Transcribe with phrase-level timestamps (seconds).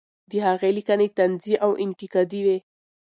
[0.29, 2.57] د هغې لیکنې طنزي او انتقادي وې.